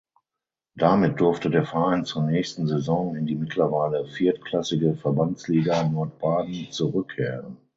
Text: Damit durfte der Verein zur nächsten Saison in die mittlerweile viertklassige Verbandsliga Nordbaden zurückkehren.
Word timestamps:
Damit 0.75 1.19
durfte 1.19 1.51
der 1.51 1.63
Verein 1.63 2.05
zur 2.05 2.23
nächsten 2.23 2.65
Saison 2.65 3.15
in 3.15 3.27
die 3.27 3.35
mittlerweile 3.35 4.07
viertklassige 4.07 4.95
Verbandsliga 4.95 5.87
Nordbaden 5.87 6.71
zurückkehren. 6.71 7.57